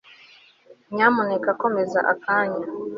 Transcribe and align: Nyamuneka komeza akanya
Nyamuneka 0.93 1.49
komeza 1.61 1.99
akanya 2.13 2.63